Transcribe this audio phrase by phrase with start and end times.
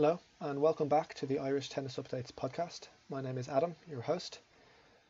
[0.00, 2.86] Hello, and welcome back to the Irish Tennis Updates podcast.
[3.08, 4.38] My name is Adam, your host.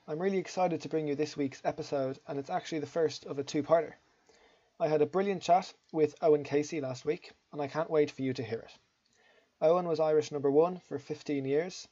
[0.07, 3.39] I'm really excited to bring you this week's episode, and it's actually the first of
[3.39, 3.93] a two parter.
[4.81, 8.23] I had a brilliant chat with Owen Casey last week, and I can't wait for
[8.23, 8.71] you to hear it.
[9.61, 11.87] Owen was Irish number one for 15 years,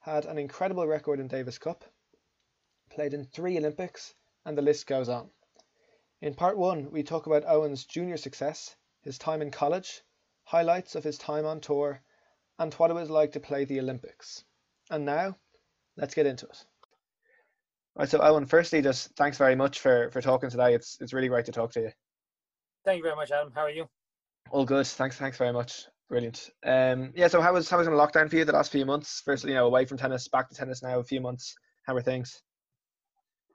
[0.00, 1.84] had an incredible record in Davis Cup,
[2.88, 4.12] played in three Olympics,
[4.44, 5.30] and the list goes on.
[6.20, 10.02] In part one, we talk about Owen's junior success, his time in college,
[10.42, 12.02] highlights of his time on tour,
[12.60, 14.44] and what it was like to play the Olympics.
[14.90, 15.36] And now,
[15.96, 16.64] let's get into it.
[17.96, 20.74] Right, so Eoin, firstly, just thanks very much for for talking today.
[20.74, 21.90] It's it's really great to talk to you.
[22.84, 23.50] Thank you very much, Adam.
[23.52, 23.88] How are you?
[24.50, 24.86] All good.
[24.86, 25.16] Thanks.
[25.16, 25.86] Thanks very much.
[26.08, 26.50] Brilliant.
[26.64, 27.28] Um, yeah.
[27.28, 29.22] So how was how was in lockdown for you the last few months?
[29.24, 30.98] Firstly, you know, away from tennis, back to tennis now.
[30.98, 31.54] A few months.
[31.86, 32.42] How were things?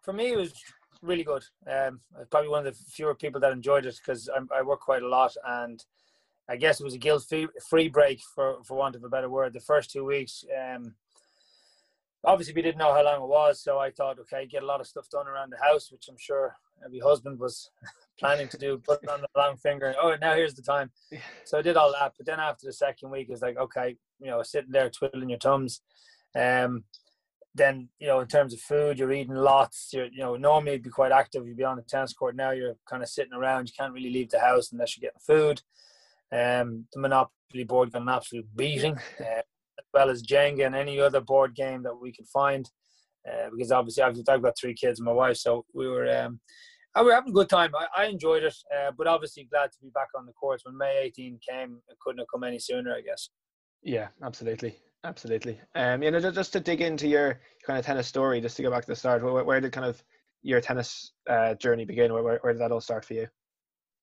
[0.02, 0.54] For me, it was
[1.02, 1.44] really good.
[1.72, 5.04] Um, probably one of the fewer people that enjoyed it because I, I work quite
[5.04, 5.84] a lot, and
[6.50, 7.26] I guess it was a guilt
[7.70, 9.54] free break for for want of a better word.
[9.54, 10.96] The first two weeks, um,
[12.24, 14.82] obviously we didn't know how long it was, so I thought, okay, get a lot
[14.82, 17.72] of stuff done around the house, which I'm sure every husband was
[18.20, 19.96] planning to do, putting on the long finger.
[20.02, 20.92] Oh, now here's the time.
[21.46, 24.28] So I did all that, but then after the second week, it's like, okay, you
[24.28, 25.82] know, sitting there twiddling your thumbs.
[26.36, 26.84] Um,
[27.54, 29.92] then you know, in terms of food, you're eating lots.
[29.94, 31.48] You're, you know, normally you'd be quite active.
[31.48, 32.36] You'd be on the tennis court.
[32.36, 33.70] Now you're kind of sitting around.
[33.70, 35.62] You can't really leave the house unless you're getting food.
[36.32, 38.98] Um, the Monopoly board got an absolute beating.
[39.20, 39.42] Uh,
[39.96, 42.70] well as Jenga and any other board game that we could find.
[43.28, 46.40] Uh, because obviously I've, I've got three kids and my wife, so we were um,
[46.96, 47.72] we were having a good time.
[47.76, 50.64] I, I enjoyed it, uh, but obviously glad to be back on the courts.
[50.64, 53.30] When May 18 came, it couldn't have come any sooner, I guess.
[53.82, 55.60] Yeah, absolutely, absolutely.
[55.74, 58.70] Um, you know, just, to dig into your kind of tennis story, just to go
[58.70, 60.02] back to the start, where, where did kind of
[60.44, 62.14] your tennis uh, journey begin?
[62.14, 63.28] Where, where did that all start for you?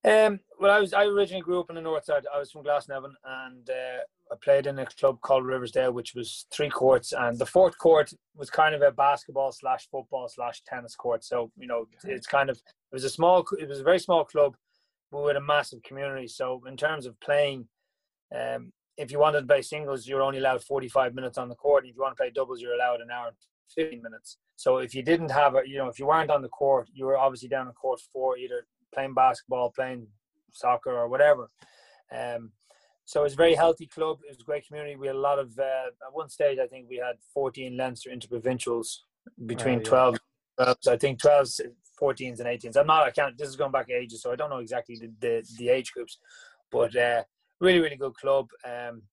[0.05, 2.25] Um, well, I was I originally grew up in the north side.
[2.33, 4.01] I was from Glasnevin, and uh,
[4.31, 8.11] I played in a club called Riversdale, which was three courts, and the fourth court
[8.35, 11.23] was kind of a basketball slash football slash tennis court.
[11.23, 14.25] So you know, it's kind of it was a small, it was a very small
[14.25, 14.55] club,
[15.09, 16.27] but with a massive community.
[16.27, 17.67] So in terms of playing,
[18.35, 21.85] um, if you wanted to play singles, you're only allowed 45 minutes on the court.
[21.85, 23.37] If you want to play doubles, you're allowed an hour and
[23.75, 24.37] 15 minutes.
[24.57, 27.05] So if you didn't have a, you know, if you weren't on the court, you
[27.05, 30.07] were obviously down on court four, either playing basketball, playing
[30.51, 31.49] soccer, or whatever.
[32.11, 32.51] Um,
[33.05, 34.19] so it's a very healthy club.
[34.23, 34.95] It was a great community.
[34.95, 36.59] We had a lot of uh, at one stage.
[36.59, 38.99] I think we had 14 Leinster interprovincials
[39.45, 39.85] between yeah.
[39.85, 40.17] 12,
[40.57, 41.61] 12 so I think 12s,
[42.01, 42.77] 14s, and 18s.
[42.77, 43.03] I'm not.
[43.03, 43.37] I can't.
[43.37, 46.19] This is going back ages, so I don't know exactly the the, the age groups,
[46.71, 47.23] but uh,
[47.59, 48.47] really, really good club.
[48.65, 49.03] Um,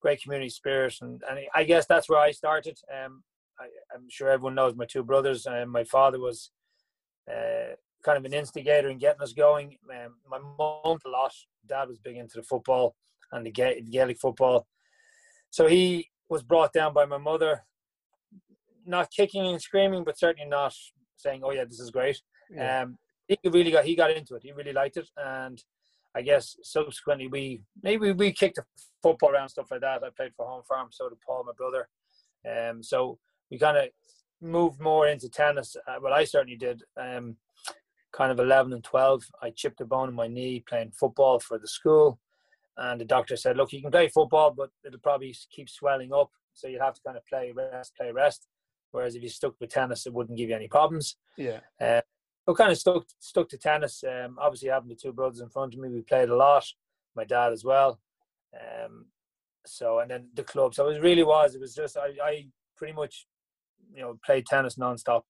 [0.00, 2.78] great community spirit, and, and I guess that's where I started.
[2.92, 3.24] Um,
[3.58, 3.64] I,
[3.94, 5.46] am sure everyone knows my two brothers.
[5.46, 6.50] and my father was
[7.30, 7.74] uh,
[8.04, 9.76] kind of an instigator in getting us going.
[9.90, 11.32] Um, my mum a lot.
[11.66, 12.94] Dad was big into the football
[13.32, 14.66] and the Gaelic football.
[15.50, 17.64] So he was brought down by my mother,
[18.86, 20.74] not kicking and screaming, but certainly not
[21.16, 22.20] saying, "Oh yeah, this is great."
[22.50, 22.82] Yeah.
[22.82, 24.42] Um, he really got he got into it.
[24.42, 25.62] He really liked it, and
[26.14, 28.64] I guess subsequently we maybe we kicked a
[29.02, 30.02] football around stuff like that.
[30.02, 31.88] I played for Home Farm, so did Paul, my brother.
[32.46, 33.18] Um, so
[33.50, 33.88] we kind of
[34.40, 35.76] moved more into tennis.
[35.88, 36.82] Uh, well, I certainly did.
[37.00, 37.36] Um,
[38.14, 41.58] kind of 11 and 12, I chipped a bone in my knee playing football for
[41.58, 42.20] the school.
[42.76, 46.30] And the doctor said, look, you can play football, but it'll probably keep swelling up.
[46.54, 48.46] So you have to kind of play, rest, play, rest.
[48.92, 51.16] Whereas if you stuck with tennis, it wouldn't give you any problems.
[51.36, 51.60] Yeah.
[51.80, 52.00] Uh,
[52.46, 54.04] so kind of stuck stuck to tennis.
[54.04, 56.64] Um, obviously, having the two brothers in front of me, we played a lot.
[57.16, 57.98] My dad as well.
[58.54, 59.06] Um,
[59.66, 60.74] so and then the club.
[60.74, 61.54] So it really was.
[61.54, 62.46] It was just I, I
[62.76, 63.26] pretty much,
[63.92, 65.22] you know, played tennis nonstop.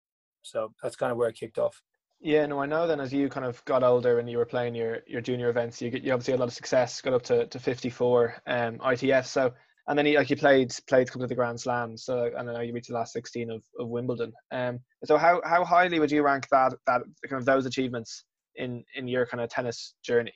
[0.43, 1.81] So that's kind of where it kicked off.
[2.25, 2.87] Yeah, no, I know.
[2.87, 5.83] Then as you kind of got older and you were playing your, your junior events,
[5.83, 7.03] you get you obviously had a lot of success.
[7.03, 9.27] Got up to, to fifty four um, ITF.
[9.27, 9.53] So
[9.89, 12.07] and then you, like you played played a couple of the Grand Slams.
[12.07, 14.33] So and I know you reached the last sixteen of, of Wimbledon.
[14.53, 18.25] Um, so how how highly would you rank that that kind of those achievements
[18.57, 20.33] in in your kind of tennis journey?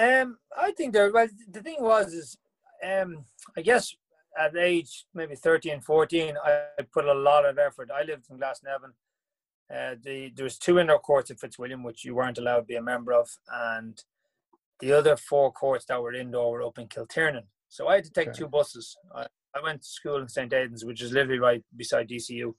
[0.00, 1.12] Um, I think there.
[1.12, 2.38] Well, the thing was is,
[2.82, 3.94] um, I guess
[4.40, 7.90] at age maybe 13, 14, I put a lot of effort.
[7.94, 8.94] I lived in Glasnevin
[9.74, 12.76] uh, the there was two indoor courts at Fitzwilliam which you weren't allowed to be
[12.76, 14.02] a member of, and
[14.80, 17.44] the other four courts that were indoor were up in Kiltiernan.
[17.68, 18.38] So I had to take okay.
[18.38, 18.96] two buses.
[19.14, 22.54] I, I went to school in St Aidan's, which is literally right beside DCU.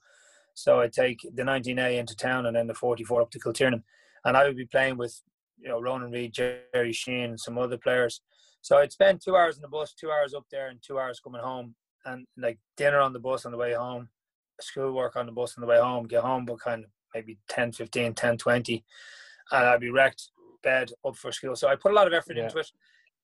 [0.54, 3.82] So I'd take the 19A into town and then the 44 up to Kiltiernan.
[4.24, 5.20] And I would be playing with,
[5.58, 8.20] you know, Ronan Reid, Jerry Sheehan, and some other players.
[8.60, 11.20] So I'd spend two hours in the bus, two hours up there, and two hours
[11.20, 11.74] coming home,
[12.04, 14.08] and like dinner on the bus on the way home,
[14.60, 17.72] schoolwork on the bus on the way home, get home, but kind of maybe 10,
[17.72, 18.84] 15, 10, 20,
[19.52, 20.30] and I'd be wrecked,
[20.62, 21.56] bed, up for school.
[21.56, 22.44] So I put a lot of effort yeah.
[22.44, 22.70] into it.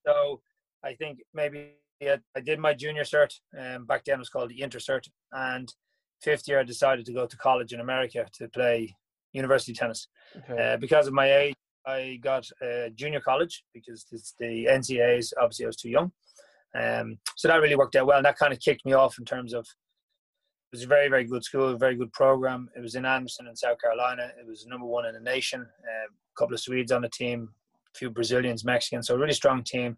[0.06, 0.40] So
[0.85, 4.61] I think maybe I did my junior cert, um, back then it was called the
[4.61, 5.73] intercert, and
[6.23, 8.94] fifth year I decided to go to college in America to play
[9.32, 10.08] university tennis.
[10.37, 10.75] Okay.
[10.75, 11.55] Uh, because of my age,
[11.87, 15.32] I got uh, junior college because it's the NCAAs.
[15.41, 16.12] Obviously, I was too young,
[16.75, 18.19] um, so that really worked out well.
[18.19, 19.67] And that kind of kicked me off in terms of
[20.73, 22.69] was a very very good school, a very good program.
[22.76, 24.31] It was in Anderson in South Carolina.
[24.38, 25.62] It was number one in the nation.
[25.62, 27.50] Uh, a couple of Swedes on the team,
[27.94, 29.97] a few Brazilians, Mexicans, so a really strong team.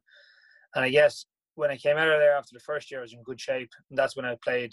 [0.75, 3.13] And I guess when I came out of there after the first year, I was
[3.13, 3.71] in good shape.
[3.91, 4.71] And that's when I played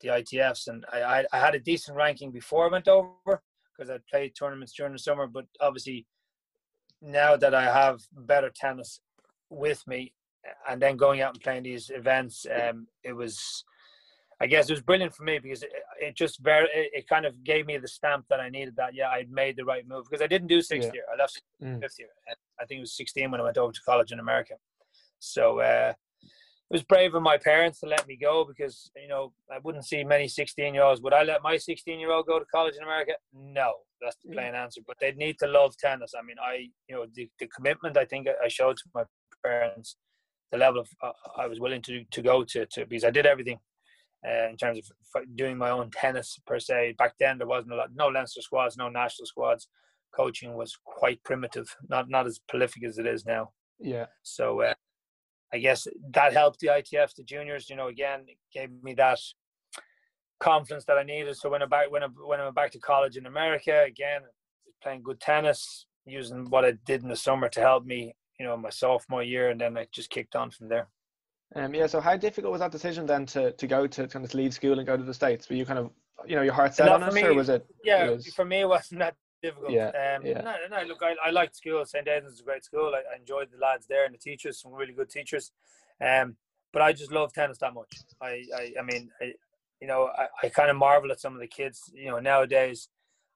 [0.00, 3.42] the ITFs, and I, I, I had a decent ranking before I went over
[3.76, 5.26] because I played tournaments during the summer.
[5.26, 6.06] But obviously,
[7.02, 9.00] now that I have better tennis
[9.50, 10.12] with me,
[10.68, 13.64] and then going out and playing these events, um, it was,
[14.42, 15.70] I guess, it was brilliant for me because it,
[16.00, 18.74] it just very, it, it, kind of gave me the stamp that I needed.
[18.76, 20.94] That yeah, I'd made the right move because I didn't do sixth yeah.
[20.94, 21.04] year.
[21.12, 21.78] I left mm.
[21.80, 22.08] fifth year.
[22.58, 24.54] I think it was 16 when I went over to college in America.
[25.18, 25.92] So uh,
[26.22, 29.84] it was brave of my parents to let me go because you know I wouldn't
[29.84, 31.02] see many 16 year olds.
[31.02, 33.12] Would I let my 16 year old go to college in America?
[33.34, 34.80] No, that's the plain answer.
[34.86, 36.12] But they'd need to love tennis.
[36.18, 39.04] I mean, I you know the, the commitment I think I showed to my
[39.44, 39.96] parents,
[40.50, 43.26] the level of uh, I was willing to to go to, to because I did
[43.26, 43.58] everything
[44.26, 46.94] uh, in terms of doing my own tennis per se.
[46.98, 49.68] Back then there wasn't a lot, no Leinster squads, no national squads.
[50.14, 53.50] Coaching was quite primitive, not not as prolific as it is now.
[53.78, 54.06] Yeah.
[54.22, 54.62] So.
[54.62, 54.74] Uh,
[55.52, 57.68] I guess that helped the ITF, the juniors.
[57.68, 59.18] You know, again, gave me that
[60.38, 61.36] confidence that I needed.
[61.36, 64.22] So when I back when I when I went back to college in America, again,
[64.82, 68.56] playing good tennis, using what I did in the summer to help me, you know,
[68.56, 70.88] my sophomore year, and then I just kicked on from there.
[71.56, 71.86] Um, yeah.
[71.86, 74.78] So how difficult was that decision then to to go to kind of leave school
[74.78, 75.48] and go to the states?
[75.48, 75.90] Were you kind of
[76.26, 77.66] you know your heart set on it, me, or was it?
[77.84, 78.26] Yeah, it was...
[78.34, 79.72] for me, it wasn't that difficult.
[79.72, 80.40] Yeah, um, yeah.
[80.42, 81.84] No, no, look, I, I liked school.
[81.84, 82.06] St.
[82.06, 82.92] Aidan's is a great school.
[82.94, 85.52] I, I, enjoyed the lads there and the teachers, some really good teachers.
[86.00, 86.36] Um,
[86.72, 87.92] but I just love tennis that much.
[88.20, 89.32] I, I, I mean, I,
[89.80, 91.90] you know, I, I kind of marvel at some of the kids.
[91.94, 92.88] You know, nowadays,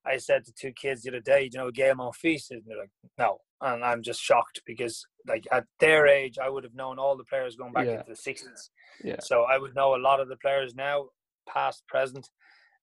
[0.06, 2.90] I said to two kids the other day, you know, Gael Monfils, and they're like,
[3.18, 7.16] no, and I'm just shocked because, like, at their age, I would have known all
[7.16, 7.92] the players going back yeah.
[7.92, 8.70] into the sixties.
[9.02, 9.16] Yeah.
[9.20, 11.06] So I would know a lot of the players now,
[11.48, 12.28] past, present.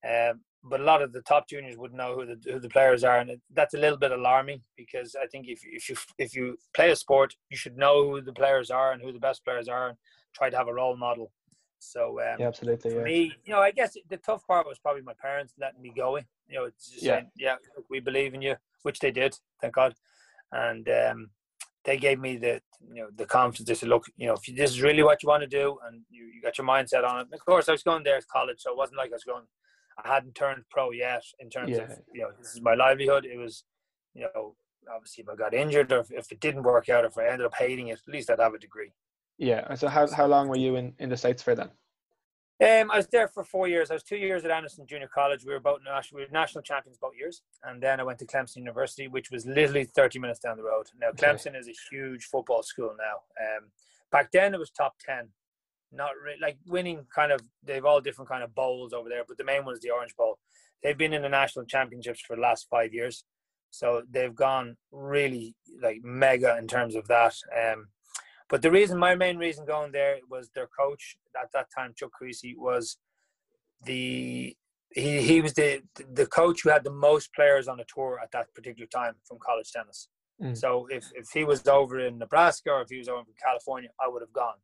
[0.08, 3.04] Um, but a lot of the top juniors wouldn't know who the who the players
[3.04, 6.36] are, and it, that's a little bit alarming because I think if if you if
[6.36, 9.44] you play a sport, you should know who the players are and who the best
[9.44, 9.98] players are, and
[10.36, 11.32] try to have a role model.
[11.80, 12.92] So um, yeah, absolutely.
[12.92, 13.04] For yeah.
[13.04, 16.18] me, you know, I guess the tough part was probably my parents letting me go.
[16.18, 17.56] You know, it's just yeah, saying, yeah,
[17.90, 19.96] we believe in you, which they did, thank God,
[20.52, 21.30] and um,
[21.86, 22.62] they gave me the
[22.94, 23.68] you know the confidence.
[23.68, 26.02] They said, look, you know, if this is really what you want to do, and
[26.10, 27.24] you, you got your mindset on it.
[27.24, 29.24] And of course, I was going there to college, so it wasn't like I was
[29.24, 29.44] going
[30.04, 31.84] I hadn't turned pro yet in terms yeah.
[31.84, 33.26] of you know this is my livelihood.
[33.26, 33.64] It was
[34.14, 34.56] you know
[34.94, 37.46] obviously if I got injured or if, if it didn't work out, if I ended
[37.46, 38.92] up hating it, at least I'd have a degree.
[39.38, 39.66] Yeah.
[39.70, 41.70] And So how how long were you in in the states for then?
[42.62, 43.90] Um, I was there for four years.
[43.90, 45.44] I was two years at Anderson Junior College.
[45.46, 48.26] We were both national, we were national champions both years, and then I went to
[48.26, 50.86] Clemson University, which was literally thirty minutes down the road.
[51.00, 53.22] Now Clemson is a huge football school now.
[53.44, 53.72] Um,
[54.12, 55.30] back then it was top ten
[55.92, 59.38] not really like winning kind of they've all different kind of bowls over there but
[59.38, 60.40] the main one is the orange bowl
[60.84, 63.24] they've been in the national championships for the last five years
[63.72, 67.88] so they've gone really like mega in terms of that um
[68.52, 72.12] but the reason my main reason going there was their coach at that time chuck
[72.22, 72.98] Kriese was
[73.86, 74.56] the
[74.94, 75.82] he, he was the
[76.14, 79.40] the coach who had the most players on the tour at that particular time from
[79.44, 80.56] college tennis mm.
[80.56, 83.90] so if, if he was over in nebraska or if he was over in california
[84.00, 84.60] i would have gone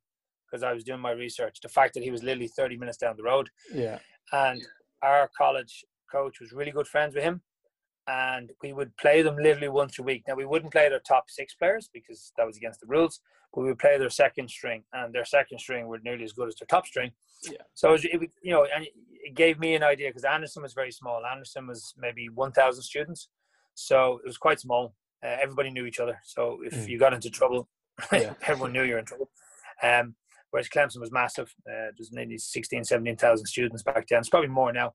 [0.50, 1.60] because I was doing my research.
[1.62, 3.50] The fact that he was literally 30 minutes down the road.
[3.74, 4.00] Yeah.
[4.32, 4.62] And
[5.02, 7.42] our college coach was really good friends with him.
[8.08, 10.24] And we would play them literally once a week.
[10.28, 13.20] Now, we wouldn't play their top six players because that was against the rules,
[13.54, 16.48] but we would play their second string, and their second string were nearly as good
[16.48, 17.12] as their top string.
[17.44, 17.58] Yeah.
[17.74, 18.86] So, it, was, it you know, and
[19.28, 21.26] it gave me an idea because Anderson was very small.
[21.26, 23.30] Anderson was maybe 1,000 students.
[23.76, 24.96] So it was quite small.
[25.24, 26.20] Uh, everybody knew each other.
[26.24, 26.88] So if mm.
[26.88, 27.68] you got into trouble,
[28.12, 28.34] yeah.
[28.48, 29.30] everyone knew you were in trouble.
[29.84, 30.16] Um,
[30.52, 31.54] whereas Clemson was massive.
[31.70, 34.20] Uh, there's maybe 16, 17,000 students back then.
[34.20, 34.94] It's probably more now,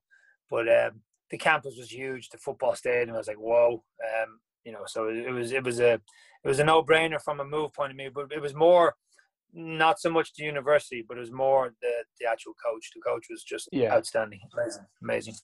[0.49, 2.29] but um, the campus was huge.
[2.29, 4.83] The football stadium I was like, whoa, um, you know.
[4.85, 5.99] So it was it was a
[6.43, 8.95] it was a no brainer from a move point of view, but it was more
[9.53, 12.91] not so much the university, but it was more the the actual coach.
[12.93, 13.93] The coach was just yeah.
[13.93, 15.35] outstanding, amazing, amazing.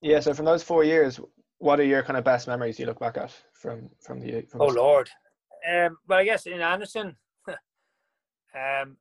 [0.00, 0.20] Yeah.
[0.20, 1.20] So from those four years,
[1.58, 4.42] what are your kind of best memories you look back at from from the?
[4.42, 5.10] From oh the Lord.
[5.68, 7.16] Um, well, I guess in Anderson,
[8.54, 8.96] um,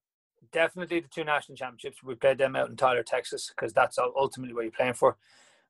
[0.52, 2.02] definitely the two national championships.
[2.04, 5.18] We played them out in Tyler, Texas, because that's ultimately what you're playing for.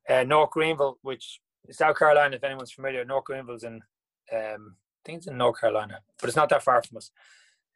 [0.08, 3.82] Uh, North Greenville, which is South Carolina, if anyone's familiar, North Greenville's in,
[4.32, 4.76] um,
[5.06, 7.12] think it's in North Carolina, but it's not that far from us.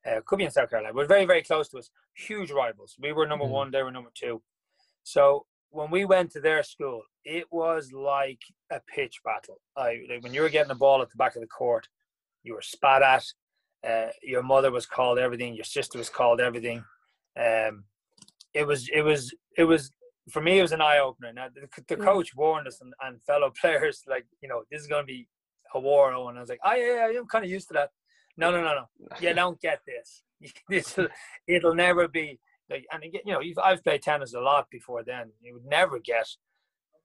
[0.05, 0.93] Uh, could be in South Carolina.
[0.93, 1.89] We're very, very close to us.
[2.15, 2.95] Huge rivals.
[2.99, 3.51] We were number mm.
[3.51, 4.41] one, they were number two.
[5.03, 9.59] So when we went to their school, it was like a pitch battle.
[9.77, 11.87] I, like when you were getting the ball at the back of the court,
[12.43, 13.25] you were spat at.
[13.87, 15.53] Uh, your mother was called everything.
[15.53, 16.83] Your sister was called everything.
[17.39, 17.85] Um,
[18.53, 19.91] it was, it was, it was.
[20.31, 21.33] For me, it was an eye opener.
[21.33, 24.87] Now the, the coach warned us and, and, fellow players, like you know, this is
[24.87, 25.27] going to be
[25.73, 25.77] a.
[25.77, 27.89] And I was like, oh yeah, yeah I'm kind of used to that.
[28.37, 29.17] No, no, no, no.
[29.19, 30.23] You don't get this.
[30.69, 30.97] this
[31.47, 35.31] it'll never be like, and again, you know, I've played tennis a lot before then.
[35.41, 36.27] You would never get,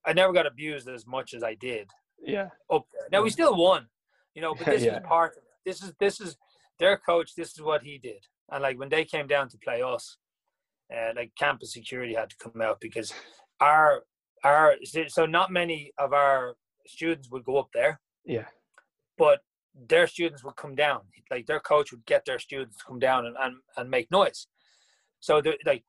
[0.05, 1.91] I never got abused as much as I did.
[2.23, 2.49] Yeah.
[2.71, 3.09] Up there.
[3.11, 3.87] Now we still won,
[4.35, 4.99] you know, but this yeah.
[4.99, 5.45] is part of it.
[5.65, 6.37] This is this is
[6.79, 7.35] their coach.
[7.35, 10.19] This is what he did, and like when they came down to play us,
[10.95, 13.15] uh, like campus security had to come out because
[13.61, 14.03] our
[14.45, 14.75] our
[15.09, 16.55] so not many of our
[16.87, 18.01] students would go up there.
[18.25, 18.47] Yeah.
[19.19, 19.41] But
[19.89, 21.01] their students would come down.
[21.31, 24.47] Like their coach would get their students to come down and, and, and make noise.
[25.21, 25.85] So like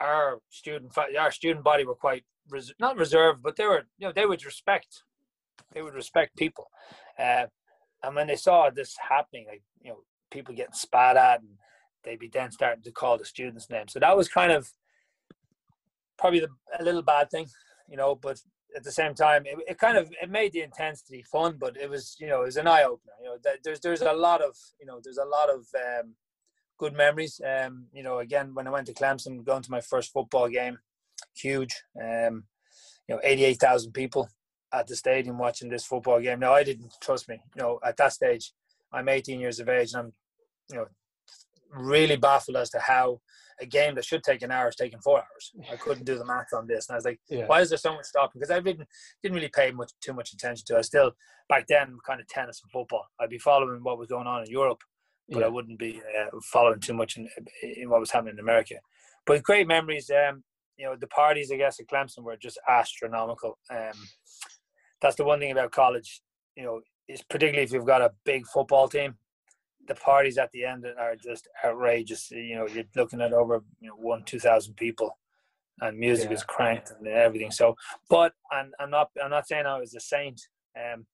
[0.00, 4.12] our student our student body were quite res- not reserved, but they were you know
[4.12, 5.02] they would respect
[5.72, 6.70] they would respect people.
[7.18, 7.46] Uh,
[8.02, 9.98] and when they saw this happening, like you know
[10.30, 11.50] people getting spat at, and
[12.04, 13.92] they'd be then starting to call the students' names.
[13.92, 14.70] So that was kind of
[16.18, 16.48] probably the,
[16.78, 17.46] a little bad thing,
[17.88, 18.14] you know.
[18.14, 18.40] But
[18.76, 21.88] at the same time, it, it kind of it made the intensity fun, but it
[21.88, 23.12] was you know it was an eye opener.
[23.22, 26.14] You know, there's there's a lot of you know there's a lot of um,
[26.78, 27.40] good memories.
[27.44, 30.78] Um, you know, again, when I went to Clemson, going to my first football game,
[31.34, 31.82] huge.
[32.00, 32.44] Um,
[33.08, 34.28] you know, 88,000 people
[34.72, 36.40] at the stadium watching this football game.
[36.40, 37.40] Now, I didn't trust me.
[37.54, 38.52] You know, at that stage,
[38.92, 40.12] I'm 18 years of age, and I'm,
[40.70, 40.86] you know,
[41.70, 43.20] really baffled as to how
[43.60, 45.52] a game that should take an hour is taking four hours.
[45.70, 47.46] I couldn't do the math on this, and I was like, yeah.
[47.46, 48.88] "Why is there so much stopping?" Because I didn't
[49.22, 50.76] didn't really pay much too much attention to.
[50.76, 50.78] It.
[50.78, 51.12] I still
[51.48, 53.06] back then kind of tennis and football.
[53.20, 54.80] I'd be following what was going on in Europe,
[55.28, 55.46] but yeah.
[55.46, 57.28] I wouldn't be uh, following too much in,
[57.62, 58.76] in, what was happening in America.
[59.26, 60.10] But great memories.
[60.10, 60.42] Um,
[60.76, 63.58] you know, the parties I guess at Clemson were just astronomical.
[63.70, 63.92] Um,
[65.00, 66.20] that's the one thing about college.
[66.56, 69.16] You know, is particularly if you've got a big football team,
[69.86, 72.30] the parties at the end are just outrageous.
[72.30, 75.18] You know, you're looking at over you know one two thousand people,
[75.80, 76.36] and music yeah.
[76.36, 77.50] is cranked and everything.
[77.50, 77.76] So,
[78.08, 80.40] but and I'm not I'm not saying I was a saint.
[80.76, 81.06] Um,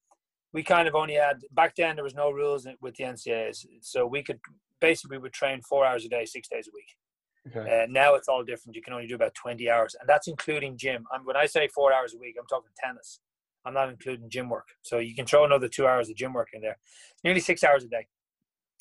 [0.53, 4.07] we kind of only had back then there was no rules with the NCAAs, so
[4.07, 4.41] we could
[4.81, 7.57] basically we would train four hours a day, six days a week.
[7.57, 7.83] Okay.
[7.83, 8.77] Uh, now it's all different.
[8.77, 11.05] You can only do about twenty hours, and that's including gym.
[11.13, 13.21] And when I say four hours a week, I'm talking tennis.
[13.65, 14.69] I'm not including gym work.
[14.83, 16.79] So you can throw another two hours of gym work in there.
[17.23, 18.07] Nearly six hours a day.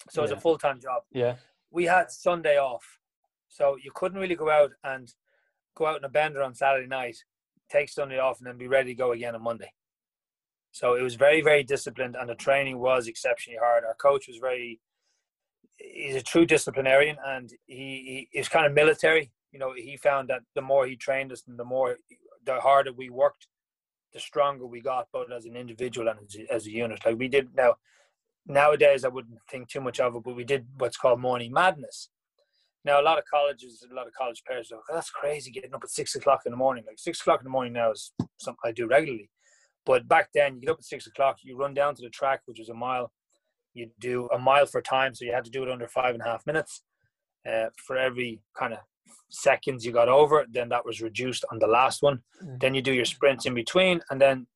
[0.10, 0.24] So yeah.
[0.24, 1.04] was a full time job.
[1.12, 1.36] Yeah.
[1.72, 3.00] We had Sunday off,
[3.48, 5.14] so you couldn't really go out and
[5.76, 7.18] go out in a bender on Saturday night,
[7.70, 9.72] take Sunday off, and then be ready to go again on Monday.
[10.72, 13.84] So it was very, very disciplined, and the training was exceptionally hard.
[13.84, 14.80] Our coach was very,
[15.78, 19.32] he's a true disciplinarian, and he, he is kind of military.
[19.52, 21.98] You know, he found that the more he trained us and the more,
[22.46, 23.48] the harder we worked,
[24.14, 27.00] the stronger we got, both as an individual and as a, as a unit.
[27.06, 27.76] Like we did now,
[28.50, 32.10] nowadays, I wouldn't think too much of it, but we did what's called morning madness.
[32.84, 35.52] Now, a lot of colleges, a lot of college players are like, oh, that's crazy
[35.52, 36.84] getting up at six o'clock in the morning.
[36.88, 39.30] Like six o'clock in the morning now is something I do regularly.
[39.86, 42.42] But back then, you get up at six o'clock, you run down to the track,
[42.46, 43.12] which is a mile.
[43.74, 46.24] You do a mile for time, so you had to do it under five and
[46.24, 46.84] a half minutes.
[47.50, 48.80] Uh, for every kind of
[49.30, 52.20] seconds you got over, then that was reduced on the last one.
[52.44, 52.60] Mm.
[52.60, 54.48] Then you do your sprints in between, and then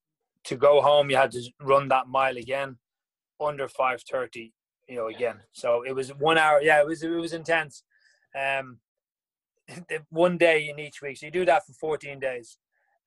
[0.46, 2.78] to go home, you had to run that mile again
[3.40, 4.54] under five thirty.
[4.88, 5.40] You know, again.
[5.54, 6.62] So it was one hour.
[6.62, 7.84] Yeah, it was it was intense.
[8.40, 8.80] Um,
[10.10, 11.18] one day in each week.
[11.18, 12.58] So you do that for 14 days.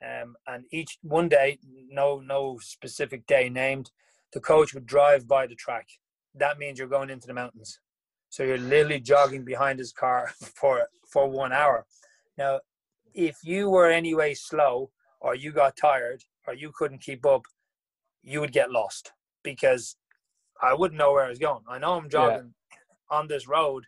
[0.05, 1.59] Um, and each one day,
[1.91, 3.91] no no specific day named,
[4.33, 5.89] the coach would drive by the track.
[6.35, 7.81] That means you're going into the mountains.
[8.29, 11.87] So you're literally jogging behind his car for for one hour.
[12.37, 12.61] Now,
[13.15, 14.91] if you were anyway slow,
[15.21, 17.43] or you got tired, or you couldn't keep up,
[18.23, 19.97] you would get lost because
[20.63, 21.63] I wouldn't know where I was going.
[21.69, 23.17] I know I'm jogging yeah.
[23.17, 23.85] on this road,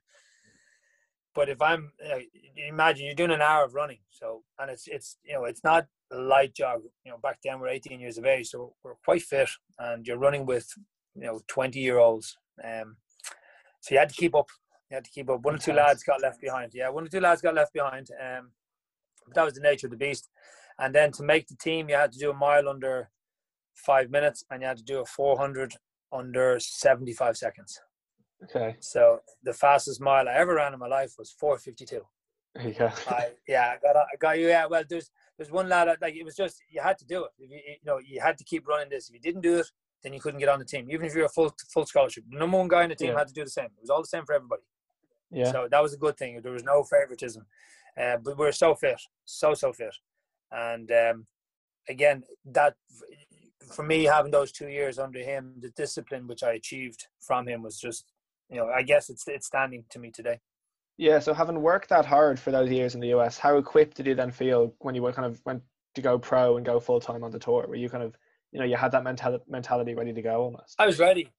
[1.34, 2.18] but if I'm uh,
[2.68, 5.86] imagine you're doing an hour of running, so and it's it's you know it's not
[6.12, 6.80] a light jog.
[7.04, 9.48] You know, back then we're 18 years of age, so we're quite fit,
[9.78, 10.68] and you're running with
[11.14, 12.36] you know 20 year olds.
[12.62, 12.96] Um,
[13.80, 14.48] so you had to keep up.
[14.90, 15.42] You had to keep up.
[15.42, 16.72] One or two lads got left behind.
[16.74, 18.08] Yeah, one or two lads got left behind.
[18.20, 18.50] Um,
[19.26, 20.28] but that was the nature of the beast.
[20.78, 23.10] And then to make the team, you had to do a mile under
[23.74, 25.74] five minutes, and you had to do a 400
[26.12, 27.80] under 75 seconds.
[28.44, 28.76] Okay.
[28.80, 32.00] So the fastest mile I ever ran in my life was 452.
[32.78, 32.92] Yeah.
[33.08, 34.48] I, yeah, I got, I got you.
[34.48, 37.30] Yeah, well, there's there's one lad like it was just you had to do it.
[37.38, 39.08] You, you know, you had to keep running this.
[39.08, 39.66] If you didn't do it,
[40.02, 42.24] then you couldn't get on the team, even if you're a full full scholarship.
[42.30, 43.18] The number one guy in the team yeah.
[43.18, 43.66] had to do the same.
[43.66, 44.62] It was all the same for everybody.
[45.30, 45.52] Yeah.
[45.52, 46.40] So that was a good thing.
[46.42, 47.44] There was no favoritism,
[48.00, 49.94] uh, but we are so fit, so so fit,
[50.50, 51.26] and um,
[51.88, 52.74] again, that
[53.70, 57.62] for me having those two years under him, the discipline which I achieved from him
[57.62, 58.12] was just,
[58.48, 60.40] you know, I guess it's it's standing to me today.
[60.96, 61.20] Yeah.
[61.20, 64.14] So having worked that hard for those years in the US, how equipped did you
[64.14, 65.62] then feel when you were kind of went
[65.94, 67.66] to go pro and go full time on the tour?
[67.68, 68.16] Were you kind of,
[68.52, 70.74] you know, you had that mental mentality ready to go almost?
[70.78, 71.30] I was ready.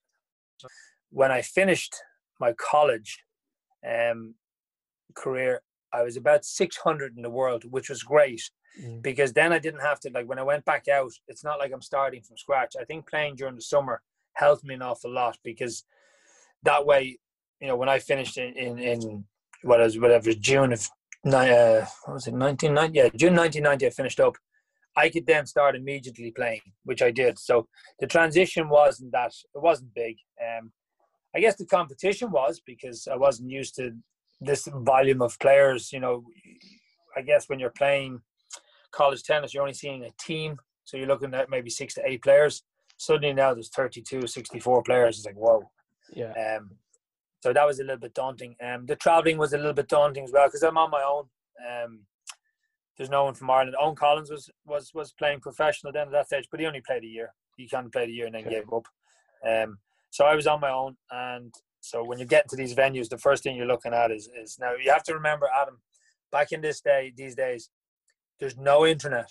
[1.12, 1.96] When I finished
[2.40, 3.24] my college
[3.88, 4.36] um,
[5.16, 8.50] career, I was about 600 in the world, which was great
[8.82, 9.02] mm.
[9.02, 11.72] because then I didn't have to, like, when I went back out, it's not like
[11.74, 12.76] I'm starting from scratch.
[12.80, 14.02] I think playing during the summer
[14.34, 15.84] helped me an awful lot because
[16.64, 17.20] that way,
[17.62, 19.26] you know, when I finished in, in, in
[19.62, 20.88] what was whatever June of
[21.26, 24.38] uh, what was it 1990 yeah June 1990 I finished up
[24.96, 27.68] I could then start immediately playing which I did so
[28.00, 30.72] the transition wasn't that it wasn't big um,
[31.36, 33.92] I guess the competition was because I wasn't used to
[34.40, 36.24] this volume of players you know
[37.18, 38.22] I guess when you're playing
[38.92, 42.22] college tennis you're only seeing a team so you're looking at maybe six to eight
[42.22, 42.64] players
[42.98, 45.64] suddenly now there's 32 64 players it's like whoa
[46.14, 46.72] yeah um,
[47.42, 48.56] so that was a little bit daunting.
[48.62, 51.26] Um, the traveling was a little bit daunting as well because I'm on my own.
[51.68, 52.02] Um,
[52.98, 53.76] there's no one from Ireland.
[53.80, 57.04] Owen Collins was was was playing professional then at that stage, but he only played
[57.04, 57.34] a year.
[57.56, 58.56] He kind of played a year and then okay.
[58.56, 58.86] gave up.
[59.48, 59.78] Um,
[60.10, 63.18] so I was on my own, and so when you get into these venues, the
[63.18, 65.80] first thing you're looking at is is now you have to remember, Adam,
[66.32, 67.70] back in this day, these days,
[68.40, 69.30] there's no internet.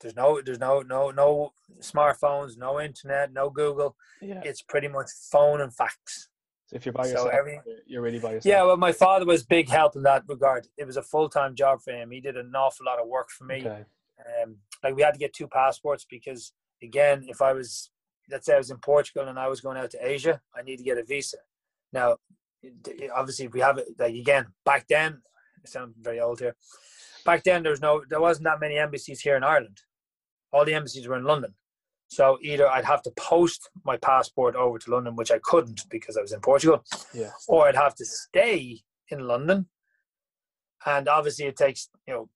[0.00, 3.96] There's no, there's no, no, no smartphones, no internet, no Google.
[4.20, 4.42] Yeah.
[4.44, 6.28] It's pretty much phone and fax.
[6.66, 8.46] So if you're by yourself, so every, you're really by yourself.
[8.46, 10.66] Yeah, well, my father was big help in that regard.
[10.76, 12.10] It was a full time job for him.
[12.10, 13.60] He did an awful lot of work for me.
[13.60, 13.84] Okay.
[14.42, 17.90] Um, like we had to get two passports because, again, if I was,
[18.30, 20.78] let's say I was in Portugal and I was going out to Asia, I need
[20.78, 21.38] to get a visa.
[21.92, 22.16] Now,
[23.14, 25.20] obviously, if we have it, like again, back then,
[25.64, 26.56] I sound very old here.
[27.24, 29.80] Back then, there was no, there wasn't that many embassies here in Ireland.
[30.52, 31.54] All the embassies were in London.
[32.08, 36.16] So either I'd have to post my passport over to London, which I couldn't because
[36.16, 37.30] I was in Portugal, yeah.
[37.48, 39.66] or I'd have to stay in London.
[40.86, 42.28] And obviously, it takes you know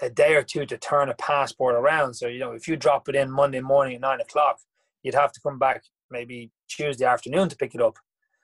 [0.00, 2.14] a day or two to turn a passport around.
[2.14, 4.58] So you know, if you drop it in Monday morning at nine o'clock,
[5.02, 7.98] you'd have to come back maybe Tuesday afternoon to pick it up.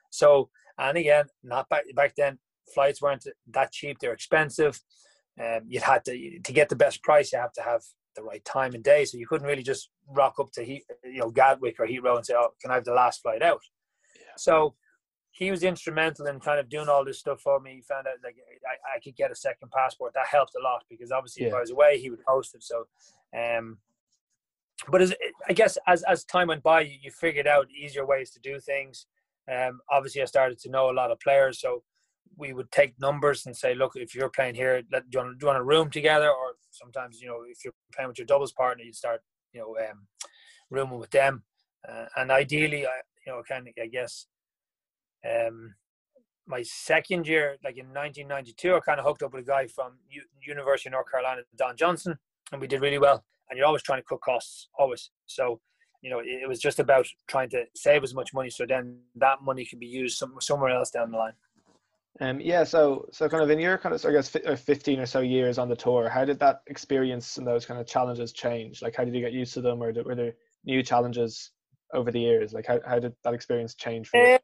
[0.09, 2.39] So and again, not back back then,
[2.73, 4.79] flights weren't that cheap; they're expensive.
[5.43, 7.31] Um, you had to to get the best price.
[7.31, 7.81] You have to have
[8.15, 9.05] the right time and day.
[9.05, 12.25] So you couldn't really just rock up to he, you know Gatwick or Heathrow and
[12.25, 13.61] say, "Oh, can I have the last flight out?"
[14.15, 14.33] Yeah.
[14.37, 14.75] So
[15.31, 17.75] he was instrumental in kind of doing all this stuff for me.
[17.75, 20.13] He found out like I, I could get a second passport.
[20.15, 21.49] That helped a lot because obviously yeah.
[21.49, 22.63] if I was away, he would post it.
[22.63, 22.85] So,
[23.37, 23.77] um,
[24.89, 25.13] but as,
[25.47, 28.59] I guess as as time went by, you, you figured out easier ways to do
[28.59, 29.05] things.
[29.49, 31.83] Um, obviously, I started to know a lot of players, so
[32.35, 35.39] we would take numbers and say, look, if you're playing here, let, do, you want,
[35.39, 36.29] do you want a room together?
[36.29, 39.21] Or sometimes, you know, if you're playing with your doubles partner, you start,
[39.53, 40.07] you know, um,
[40.69, 41.43] rooming with them.
[41.87, 44.27] Uh, and ideally, I, you know, kind of, I guess,
[45.27, 45.75] um,
[46.47, 49.93] my second year, like in 1992, I kind of hooked up with a guy from
[50.09, 52.17] U- University of North Carolina, Don Johnson,
[52.51, 53.23] and we did really well.
[53.49, 55.11] And you're always trying to cut costs, always.
[55.25, 55.59] So,
[56.01, 58.97] you know, it, it was just about trying to save as much money so then
[59.15, 61.33] that money can be used some, somewhere else down the line.
[62.19, 65.05] Um, yeah, so so kind of in your kind of I guess uh, fifteen or
[65.05, 68.81] so years on the tour, how did that experience and those kind of challenges change?
[68.81, 70.33] Like, how did you get used to them, or were there
[70.65, 71.51] new challenges
[71.93, 72.53] over the years?
[72.53, 74.33] Like, how how did that experience change for you?
[74.33, 74.39] Uh,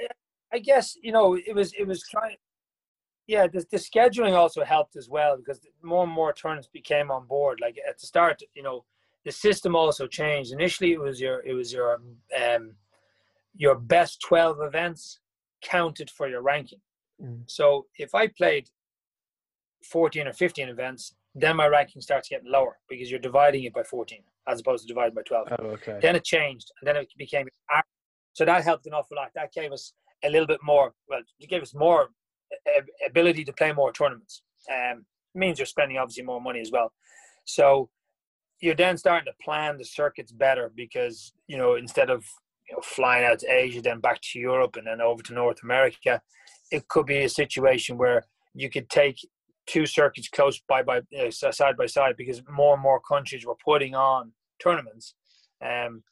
[0.00, 0.08] yeah,
[0.52, 2.36] I guess you know it was it was trying.
[3.28, 7.26] Yeah, the, the scheduling also helped as well because more and more tournaments became on
[7.28, 7.60] board.
[7.60, 8.84] Like at the start, you know,
[9.24, 10.52] the system also changed.
[10.52, 12.00] Initially, it was your it was your
[12.36, 12.74] um
[13.54, 15.20] your best twelve events
[15.62, 16.80] counted for your ranking.
[17.22, 17.44] Mm.
[17.46, 18.68] So if I played
[19.90, 23.82] 14 or 15 events, then my ranking starts getting lower because you're dividing it by
[23.82, 25.48] 14 as opposed to dividing by 12.
[25.58, 25.98] Oh, okay.
[26.02, 27.46] Then it changed and then it became
[28.34, 29.30] so that helped an awful lot.
[29.34, 29.92] That gave us
[30.24, 30.94] a little bit more.
[31.08, 32.08] Well, it gave us more
[33.06, 34.42] ability to play more tournaments.
[34.72, 36.92] Um, means you're spending obviously more money as well.
[37.44, 37.90] So
[38.60, 42.24] you're then starting to plan the circuits better because you know instead of
[42.72, 45.62] you know, flying out to Asia, then back to Europe, and then over to North
[45.62, 46.22] America,
[46.70, 49.18] it could be a situation where you could take
[49.66, 53.94] two circuits close by by side by side because more and more countries were putting
[53.94, 55.14] on tournaments.
[55.62, 56.02] Um,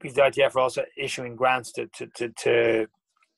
[0.00, 2.86] the ITF are also issuing grants to, to, to, to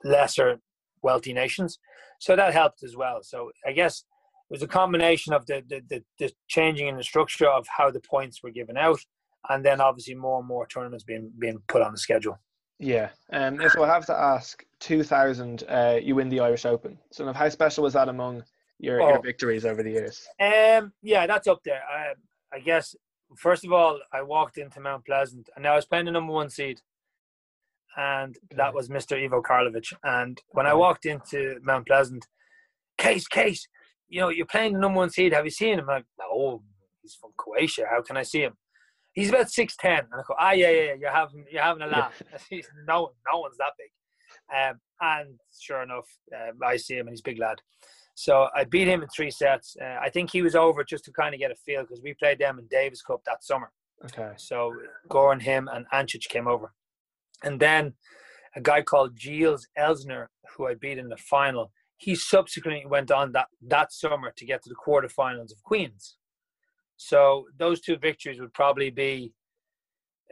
[0.04, 0.60] lesser
[1.02, 1.80] wealthy nations,
[2.20, 3.18] so that helped as well.
[3.22, 4.04] So I guess
[4.48, 7.90] it was a combination of the, the, the, the changing in the structure of how
[7.90, 9.00] the points were given out
[9.50, 12.38] and then obviously more and more tournaments being being put on the schedule.
[12.82, 16.98] Yeah, um, so I have to ask, 2000, uh, you win the Irish Open.
[17.12, 18.42] So how special was that among
[18.80, 19.08] your, oh.
[19.10, 20.26] your victories over the years?
[20.40, 21.80] Um, yeah, that's up there.
[21.88, 22.14] I,
[22.52, 22.96] I guess
[23.36, 26.50] first of all, I walked into Mount Pleasant, and I was playing the number one
[26.50, 26.80] seed,
[27.96, 29.22] and that was Mr.
[29.22, 29.92] Ivo Karlovic.
[30.02, 32.26] And when I walked into Mount Pleasant,
[32.98, 33.68] Case, Case,
[34.08, 35.32] you know, you're playing the number one seed.
[35.32, 35.88] Have you seen him?
[35.88, 36.62] I'm like, no,
[37.00, 37.84] he's from Croatia.
[37.88, 38.54] How can I see him?
[39.12, 41.86] He's about six ten, and I go, ah, yeah, yeah, you're having you're having a
[41.86, 42.22] laugh.
[42.50, 42.62] Yeah.
[42.86, 43.90] no, no one's that big.
[44.54, 47.60] Um, and sure enough, uh, I see him, and he's a big lad.
[48.14, 49.76] So I beat him in three sets.
[49.80, 52.14] Uh, I think he was over just to kind of get a feel because we
[52.14, 53.70] played them in Davis Cup that summer.
[54.04, 54.32] Okay.
[54.36, 54.74] So
[55.08, 56.72] Goran, him, and Ancic came over,
[57.42, 57.94] and then
[58.56, 61.72] a guy called Gilles Elseneer, who I beat in the final.
[61.96, 66.16] He subsequently went on that that summer to get to the quarterfinals of Queens.
[67.04, 69.32] So those two victories would probably be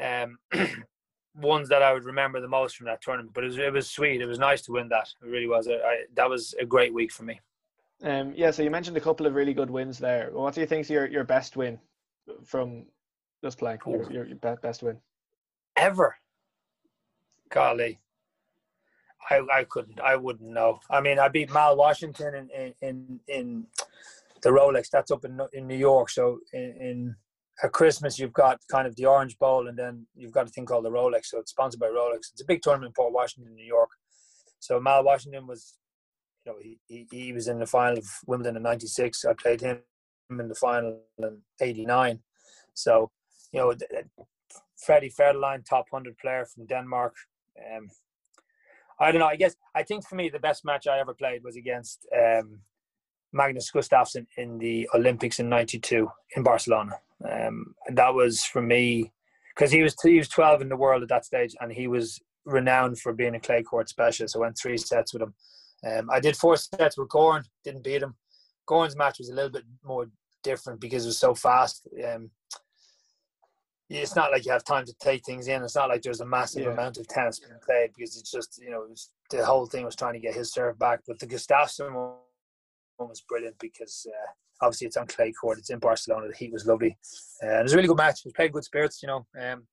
[0.00, 0.38] um,
[1.34, 3.34] ones that I would remember the most from that tournament.
[3.34, 4.20] But it was it was sweet.
[4.20, 5.08] It was nice to win that.
[5.22, 5.66] It really was.
[5.68, 7.40] I, I, that was a great week for me.
[8.02, 8.50] Um, yeah.
[8.52, 10.30] So you mentioned a couple of really good wins there.
[10.32, 11.78] What do you think is your your best win
[12.44, 12.86] from
[13.42, 13.80] just playing?
[13.84, 14.98] Your, your, your best win
[15.76, 16.16] ever.
[17.48, 17.98] Golly.
[19.28, 20.80] I, I couldn't I wouldn't know.
[20.88, 23.66] I mean I beat Mal Washington in in in
[24.42, 24.88] the Rolex.
[24.90, 26.10] That's up in in New York.
[26.10, 27.16] So in, in
[27.62, 30.66] at Christmas you've got kind of the Orange Bowl, and then you've got a thing
[30.66, 31.26] called the Rolex.
[31.26, 32.30] So it's sponsored by Rolex.
[32.32, 33.90] It's a big tournament in Port Washington, New York.
[34.58, 35.78] So Mal Washington was,
[36.44, 39.24] you know, he, he, he was in the final of Wimbledon in '96.
[39.24, 39.80] I played him
[40.30, 42.20] in the final in '89.
[42.74, 43.10] So,
[43.52, 43.74] you know,
[44.84, 47.14] Freddie Fetterlein, top hundred player from Denmark.
[47.74, 47.88] Um,
[48.98, 49.26] I don't know.
[49.26, 52.60] I guess I think for me the best match I ever played was against um,
[53.32, 56.98] Magnus Gustafsson in the Olympics in '92 in Barcelona.
[57.24, 59.12] Um, and that was for me
[59.54, 62.20] because he was he was 12 in the world at that stage, and he was
[62.44, 64.36] renowned for being a clay court specialist.
[64.36, 65.34] I went three sets with him.
[65.84, 68.14] Um, I did four sets with Goran, didn't beat him.
[68.68, 70.06] Goran's match was a little bit more
[70.42, 71.88] different because it was so fast.
[72.06, 72.30] Um,
[73.88, 75.62] it's not like you have time to take things in.
[75.62, 76.70] It's not like there's a massive yeah.
[76.70, 79.96] amount of tennis being played because it's just you know was, the whole thing was
[79.96, 81.00] trying to get his serve back.
[81.06, 81.92] But the Gustafsson
[83.08, 84.30] was brilliant because uh,
[84.64, 85.58] obviously it's on clay court.
[85.58, 86.28] It's in Barcelona.
[86.28, 86.96] The heat was lovely.
[87.42, 88.20] Uh, and it was a really good match.
[88.24, 89.26] We played good spirits, you know.
[89.40, 89.66] Um,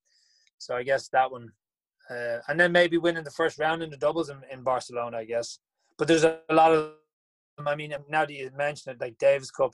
[0.57, 1.51] so I guess that one,
[2.09, 5.25] uh, and then maybe winning the first round in the doubles in, in Barcelona, I
[5.25, 5.59] guess.
[5.97, 6.91] But there's a, a lot of,
[7.65, 9.73] I mean, now that you mentioned it, like Davis Cup,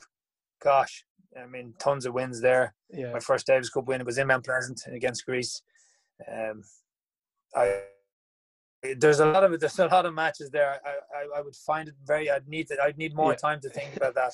[0.62, 1.06] gosh,
[1.42, 2.74] I mean, tons of wins there.
[2.90, 3.12] Yeah.
[3.12, 5.62] My first Davis Cup win was in Mount Pleasant against Greece.
[6.32, 6.64] Um,
[7.56, 7.82] I
[8.98, 10.80] there's a lot of there's a lot of matches there.
[10.86, 12.30] I, I, I would find it very.
[12.30, 13.38] I'd need to, I'd need more yeah.
[13.38, 14.34] time to think about that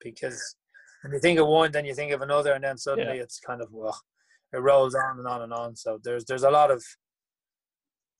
[0.00, 0.56] because
[1.02, 3.22] when you think of one, then you think of another, and then suddenly yeah.
[3.22, 3.98] it's kind of well,
[4.52, 5.76] it rolls on and on and on.
[5.76, 6.84] So there's there's a lot of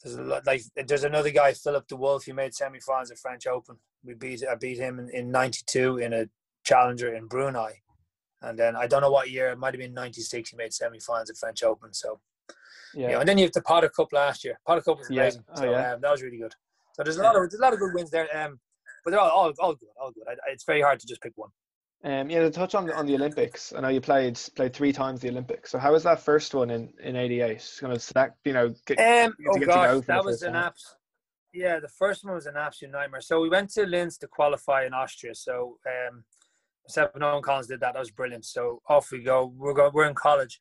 [0.03, 2.25] there's a lot like there's another guy, Filip Dewulf.
[2.25, 3.77] He made semi-finals at French Open.
[4.05, 6.27] We beat I beat him in, in '92 in a
[6.65, 7.81] challenger in Brunei,
[8.43, 9.51] and then I don't know what year.
[9.51, 10.51] It might have been '96.
[10.51, 11.93] He made semi-finals at French Open.
[11.95, 12.21] So
[12.95, 13.21] yeah.
[13.21, 14.59] and then you have the Potter Cup last year.
[14.67, 15.43] Potter Cup was amazing.
[15.49, 15.55] Yeah.
[15.55, 15.93] Oh, so yeah.
[15.93, 16.55] um, that was really good.
[16.95, 18.29] So there's a lot of there's a lot of good wins there.
[18.37, 18.59] Um,
[19.05, 20.25] but they're all all, all good, all good.
[20.29, 21.51] I, it's very hard to just pick one.
[22.05, 25.21] Um, yeah, to touch on on the Olympics, I know you played played three times
[25.21, 25.71] the Olympics.
[25.71, 27.79] So how was that first one in in '88?
[27.81, 28.75] Kind of select, you know.
[28.87, 30.97] Get, um, oh gosh, that was an abs-
[31.53, 33.21] Yeah, the first one was an absolute nightmare.
[33.21, 35.35] So we went to Linz to qualify in Austria.
[35.35, 36.23] So um,
[36.87, 37.95] Seven Owen Collins did that.
[37.95, 38.45] That was brilliant.
[38.45, 39.53] So off we go.
[39.57, 40.61] We're go, we're in college.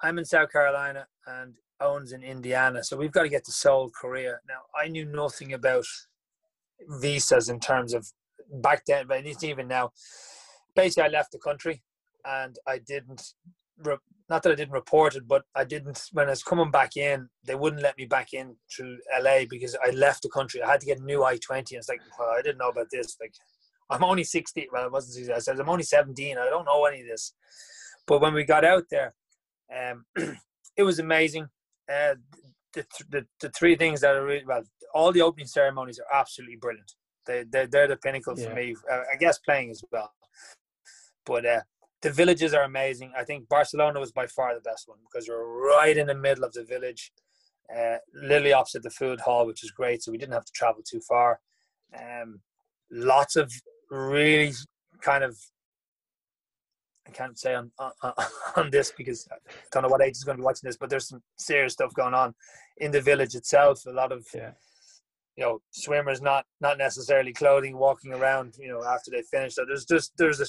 [0.00, 2.82] I'm in South Carolina and Owen's in Indiana.
[2.82, 4.38] So we've got to get to Seoul, Korea.
[4.48, 5.84] Now I knew nothing about
[7.00, 8.06] visas in terms of
[8.62, 9.90] back then, but it's even now
[10.74, 11.82] basically I left the country
[12.24, 13.34] and I didn't
[14.28, 17.28] not that I didn't report it, but I didn't when I was coming back in,
[17.46, 20.62] they wouldn't let me back in through LA because I left the country.
[20.62, 21.74] I had to get a new I twenty.
[21.74, 23.16] And It's like, well, I didn't know about this.
[23.20, 23.32] Like,
[23.88, 24.66] I'm only sixteen.
[24.70, 25.34] Well, I wasn't 16.
[25.34, 26.36] I said I'm only seventeen.
[26.36, 27.32] I don't know any of this.
[28.06, 29.14] But when we got out there,
[29.74, 30.04] um,
[30.78, 31.48] it was amazing.
[31.92, 32.14] Uh,
[32.72, 34.62] the, the the three things that are really well,
[34.94, 36.92] all the opening ceremonies are absolutely brilliant.
[37.26, 38.54] They they're, they're the pinnacle for yeah.
[38.54, 38.76] me.
[38.90, 40.12] Uh, I guess playing as well.
[41.26, 41.60] But uh,
[42.00, 43.12] the villages are amazing.
[43.16, 46.44] I think Barcelona was by far the best one because we're right in the middle
[46.44, 47.12] of the village,
[47.76, 50.02] uh, literally opposite the food hall, which is great.
[50.02, 51.40] So we didn't have to travel too far.
[51.98, 52.40] Um,
[52.90, 53.52] lots of
[53.90, 54.52] really
[55.02, 55.36] kind of
[57.08, 57.92] I can't say on, on,
[58.56, 59.36] on this because I
[59.72, 61.94] don't know what age is going to be watching this, but there's some serious stuff
[61.94, 62.34] going on
[62.76, 63.84] in the village itself.
[63.86, 64.52] A lot of yeah.
[65.36, 69.54] you know swimmers not not necessarily clothing walking around you know after they finish.
[69.54, 70.46] So there's just there's a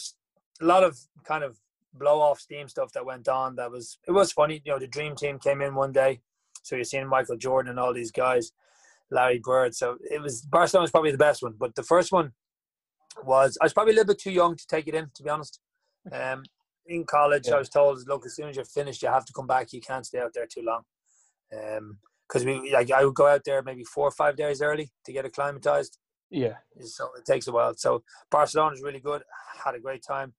[0.62, 1.58] a lot of kind of
[1.94, 3.56] blow off steam stuff that went on.
[3.56, 4.62] That was it was funny.
[4.66, 6.22] You know, the dream team came in one day,
[6.64, 8.52] so you're seeing Michael Jordan and all these guys,
[9.10, 9.76] Larry Bird.
[9.76, 12.34] So it was Barcelona was probably the best one, but the first one
[13.24, 15.30] was I was probably a little bit too young to take it in, to be
[15.30, 15.60] honest.
[16.12, 16.44] Um,
[16.86, 17.56] in college, yeah.
[17.56, 19.74] I was told, look, as soon as you're finished, you have to come back.
[19.74, 20.82] You can't stay out there too long.
[21.54, 24.92] Um, because we like I would go out there maybe four or five days early
[25.06, 25.98] to get acclimatized.
[26.30, 26.58] Yeah.
[26.82, 27.74] So it takes a while.
[27.76, 29.24] So Barcelona is really good.
[29.66, 30.34] Had a great time.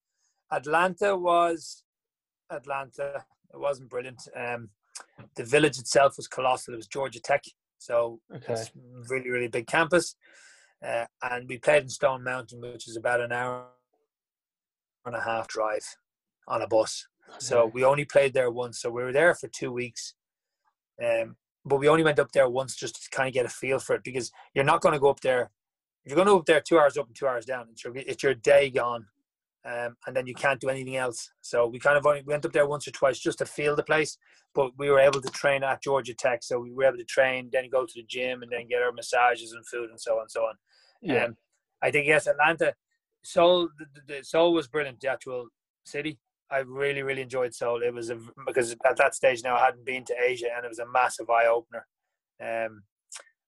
[0.52, 1.82] Atlanta was
[2.48, 3.24] Atlanta.
[3.52, 4.22] It wasn't brilliant.
[4.36, 4.70] Um,
[5.34, 6.74] the village itself was colossal.
[6.74, 7.42] It was Georgia Tech,
[7.78, 8.52] so okay.
[8.52, 8.70] it's
[9.08, 10.14] really really big campus.
[10.86, 13.66] Uh, and we played in Stone Mountain, which is about an hour
[15.06, 15.84] and a half drive
[16.48, 17.06] on a bus.
[17.38, 18.80] So we only played there once.
[18.80, 20.14] So we were there for two weeks.
[21.02, 23.78] Um, but we only went up there once just to kind of get a feel
[23.78, 25.50] for it because you're not going to go up there.
[26.04, 27.84] If you're going to go up there two hours up and two hours down, it's
[27.84, 29.06] your, it's your day gone.
[29.62, 31.30] Um, and then you can't do anything else.
[31.42, 33.82] So we kind of only went up there once or twice just to feel the
[33.82, 34.16] place.
[34.54, 37.50] But we were able to train at Georgia Tech, so we were able to train,
[37.52, 40.22] then go to the gym, and then get our massages and food and so on
[40.22, 40.54] and so on.
[41.02, 41.24] Yeah.
[41.24, 41.36] Um,
[41.82, 42.74] I think yes, Atlanta,
[43.22, 45.00] Seoul, the, the, Seoul was brilliant.
[45.00, 45.48] The actual
[45.84, 46.18] city,
[46.50, 47.82] I really really enjoyed Seoul.
[47.82, 50.68] It was a, because at that stage now I hadn't been to Asia, and it
[50.68, 51.86] was a massive eye opener.
[52.42, 52.82] Um,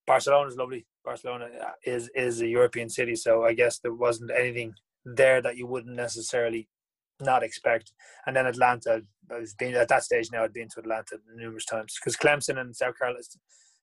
[0.05, 0.85] Barcelona is lovely.
[1.03, 4.73] Barcelona uh, is is a European city, so I guess there wasn't anything
[5.05, 6.67] there that you wouldn't necessarily
[7.19, 7.93] not expect.
[8.25, 10.43] And then Atlanta, I've been at that stage now.
[10.43, 13.23] I'd been to Atlanta numerous times because Clemson and South Carolina,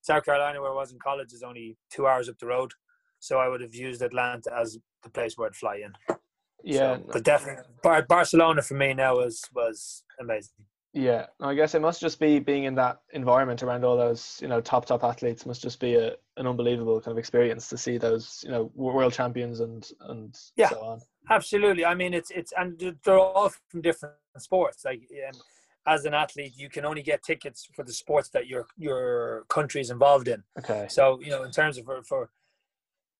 [0.03, 2.73] South Carolina, where I was in college, is only two hours up the road.
[3.21, 6.17] So I would have used Atlanta as the place where I'd fly in.
[6.63, 10.65] Yeah, so, but definitely Bar- Barcelona for me now was was amazing.
[10.93, 14.49] Yeah, I guess it must just be being in that environment around all those you
[14.49, 17.97] know top top athletes must just be a, an unbelievable kind of experience to see
[17.97, 21.01] those you know world champions and and yeah, so on.
[21.31, 24.85] Absolutely, I mean it's it's and they're all from different sports.
[24.85, 25.41] Like um,
[25.87, 29.81] as an athlete, you can only get tickets for the sports that your your country
[29.81, 30.43] is involved in.
[30.59, 30.87] Okay.
[30.89, 32.31] So you know, in terms of for, for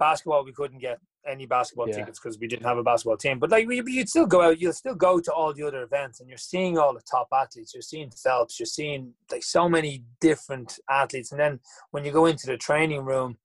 [0.01, 1.97] basketball, we couldn't get any basketball yeah.
[1.97, 3.39] tickets because we didn't have a basketball team.
[3.39, 6.29] But like you'd still go out, you'll still go to all the other events, and
[6.29, 7.73] you're seeing all the top athletes.
[7.75, 8.59] You're seeing Phelps.
[8.59, 11.31] You're seeing like so many different athletes.
[11.31, 11.61] And then
[11.93, 13.37] when you go into the training room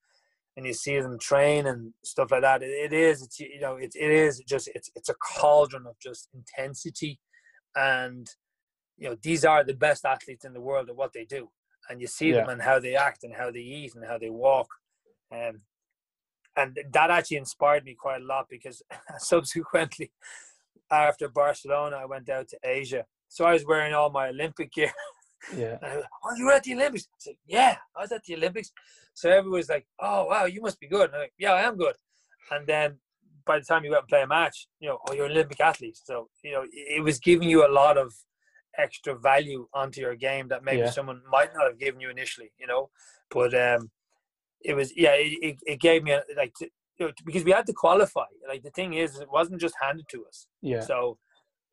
[0.57, 3.21] and you see them train and stuff like that, it, it is.
[3.21, 7.19] It's you know, it, it is just it's it's a cauldron of just intensity,
[7.75, 8.27] and
[8.97, 11.49] you know these are the best athletes in the world at what they do,
[11.89, 12.37] and you see yeah.
[12.37, 14.67] them and how they act and how they eat and how they walk.
[15.31, 15.61] Um,
[16.57, 18.81] and that actually inspired me quite a lot because
[19.17, 20.11] subsequently
[20.91, 23.05] after Barcelona I went out to Asia.
[23.27, 24.91] So I was wearing all my Olympic gear.
[25.55, 25.77] Yeah.
[25.83, 27.03] And I was, oh you were at the Olympics.
[27.03, 28.71] I said yeah I was at the Olympics.
[29.13, 31.09] So everyone's like oh wow you must be good.
[31.09, 31.93] And I'm like yeah I am good.
[32.49, 32.97] And then
[33.45, 35.59] by the time you went and play a match you know oh you're an Olympic
[35.59, 38.11] athlete so you know it was giving you a lot of
[38.75, 40.89] extra value onto your game that maybe yeah.
[40.89, 42.89] someone might not have given you initially you know?
[43.29, 43.91] But um
[44.61, 47.65] it was yeah it, it gave me a, like to, you know, because we had
[47.67, 48.25] to qualify.
[48.47, 50.47] Like the thing is it wasn't just handed to us.
[50.61, 50.81] Yeah.
[50.81, 51.17] So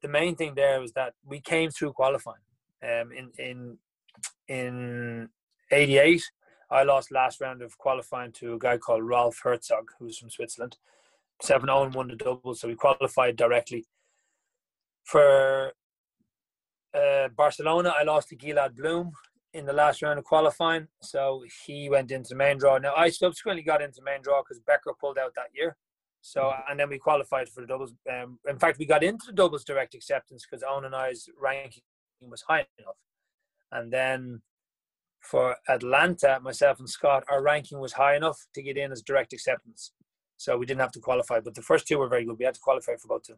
[0.03, 2.43] the main thing there was that we came through qualifying.
[2.83, 3.79] Um in in
[4.49, 5.29] in
[5.71, 6.23] 88
[6.71, 10.77] i lost last round of qualifying to a guy called ralph Herzog who's from switzerland.
[11.43, 13.87] 7-0 won the double so we qualified directly.
[15.05, 15.73] For
[16.95, 19.13] uh, barcelona i lost to gilad bloom
[19.55, 20.89] in the last round of qualifying.
[21.03, 22.79] So he went into the main draw.
[22.79, 25.77] Now I subsequently got into main draw because Becker pulled out that year.
[26.21, 26.71] So mm-hmm.
[26.71, 27.95] and then we qualified for the doubles.
[28.11, 31.83] Um, in fact, we got into the doubles direct acceptance because Owen and I's ranking
[32.23, 32.97] was high enough.
[33.71, 34.43] And then
[35.21, 39.33] for Atlanta, myself and Scott, our ranking was high enough to get in as direct
[39.33, 39.93] acceptance.
[40.37, 41.41] So we didn't have to qualify.
[41.41, 42.39] But the first two were very good.
[42.39, 43.37] We had to qualify for both two.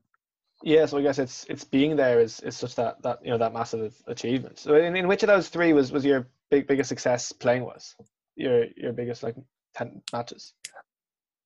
[0.63, 3.39] Yeah, so I guess it's it's being there is, is such that that you know
[3.39, 4.59] that massive achievement.
[4.59, 7.97] So in, in which of those three was was your big biggest success playing was
[8.37, 9.37] your your biggest like
[9.75, 10.55] ten matches?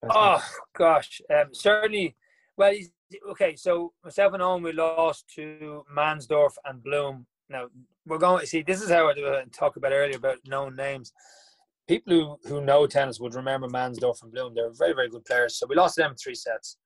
[0.02, 0.60] Best oh matches?
[0.76, 2.16] gosh, um, certainly.
[2.56, 2.74] Well,
[3.30, 3.56] okay.
[3.56, 7.26] So myself and Owen, we lost to Mansdorf and Bloom.
[7.48, 7.68] Now
[8.06, 8.62] we're going to see.
[8.62, 9.14] This is how I
[9.52, 11.12] talk about earlier about known names.
[11.86, 12.12] People
[12.44, 14.54] who, who know tennis would remember Mansdorf and Bloom.
[14.54, 15.56] They're very very good players.
[15.56, 16.76] So we lost them three sets.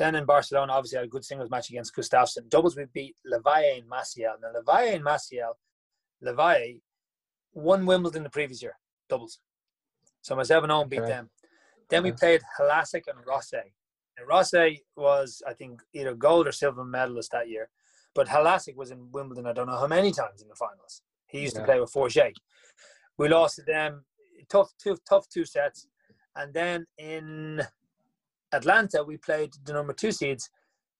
[0.00, 2.48] Then in Barcelona, obviously, had a good singles match against Gustafsson.
[2.48, 4.40] Doubles, we beat Lavalle and Maciel.
[4.40, 5.52] Now, Lavalle and Maciel,
[6.22, 6.80] Lavalle
[7.52, 8.78] won Wimbledon the previous year,
[9.10, 9.40] doubles.
[10.22, 11.10] So myself and Owen beat okay.
[11.10, 11.30] them.
[11.90, 13.70] Then we played Hlasek and Rosset.
[14.16, 17.68] And Rosset was, I think, either gold or silver medalist that year.
[18.14, 21.02] But Hlasek was in Wimbledon, I don't know how many times in the finals.
[21.26, 21.60] He used yeah.
[21.60, 22.32] to play with Forget.
[23.18, 24.06] We lost to them,
[24.48, 25.88] tough two, tough two sets.
[26.34, 27.60] And then in
[28.52, 30.50] Atlanta, we played the number two seeds,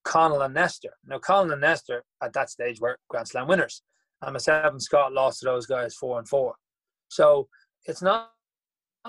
[0.05, 0.95] Connell and Nestor.
[1.07, 3.83] Now, Connell and Nestor at that stage were Grand Slam winners.
[4.23, 6.55] And myself and Scott lost to those guys four and four.
[7.09, 7.49] So
[7.87, 8.33] it's not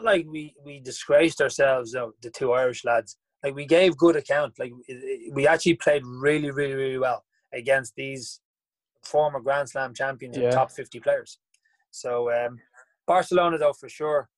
[0.02, 3.18] like we, we disgraced ourselves, know, the two Irish lads.
[3.44, 4.54] Like we gave good account.
[4.58, 4.72] Like
[5.32, 7.24] we actually played really, really, really well
[7.54, 8.40] against these
[9.04, 10.46] former Grand Slam champions yeah.
[10.46, 11.40] and top 50 players.
[11.92, 12.60] So um,
[13.06, 14.30] Barcelona, though, for sure,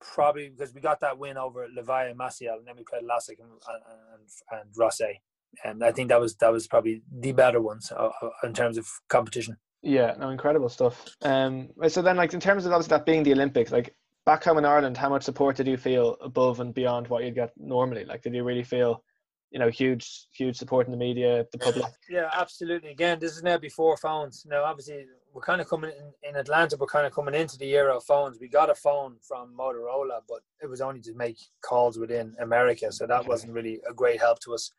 [0.00, 3.38] probably because we got that win over Levi and Maciel, and then we played Hlasek
[3.40, 5.16] and, and, and Rosset.
[5.64, 8.78] And I think that was that was probably the better ones uh, uh, in terms
[8.78, 9.56] of competition.
[9.82, 11.06] Yeah, no, incredible stuff.
[11.22, 13.94] Um, so then, like in terms of obviously that being the Olympics, like
[14.26, 17.34] back home in Ireland, how much support did you feel above and beyond what you'd
[17.34, 18.04] get normally?
[18.04, 19.02] Like, did you really feel,
[19.50, 21.84] you know, huge, huge support in the media, the public?
[22.08, 22.90] Yeah, absolutely.
[22.90, 24.46] Again, this is now before phones.
[24.48, 26.76] Now, obviously, we're kind of coming in, in Atlanta.
[26.78, 28.38] We're kind of coming into the era of phones.
[28.40, 32.90] We got a phone from Motorola, but it was only to make calls within America,
[32.92, 34.72] so that wasn't really a great help to us.